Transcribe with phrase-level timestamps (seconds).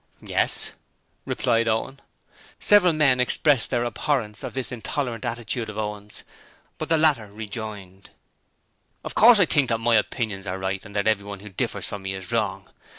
[0.19, 0.71] 'Yes,'
[1.25, 2.01] replied Owen.
[2.59, 6.23] Several men expressed their abhorrence of this intolerant attitude of Owen's,
[6.79, 8.09] but the latter rejoined:
[9.03, 12.01] 'Of course I think that my opinions are right and that everyone who differs from
[12.01, 12.67] me is wrong.